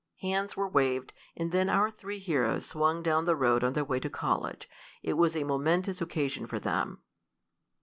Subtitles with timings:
[0.21, 3.99] Hands were waved, and then our three heroes swung down the road on their way
[3.99, 4.67] to college.
[5.03, 7.03] It was a momentous occasion for them.